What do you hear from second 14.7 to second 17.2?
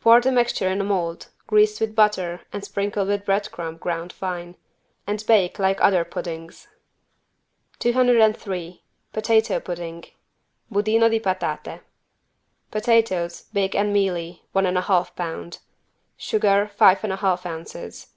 a half lb. Sugar, five and a